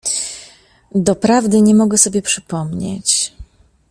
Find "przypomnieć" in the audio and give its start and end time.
2.21-3.33